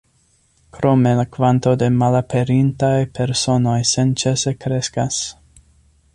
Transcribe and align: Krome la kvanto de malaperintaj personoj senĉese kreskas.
Krome 0.77 1.11
la 1.19 1.25
kvanto 1.35 1.73
de 1.83 1.89
malaperintaj 1.97 2.95
personoj 3.19 3.77
senĉese 3.93 4.57
kreskas. 4.65 5.23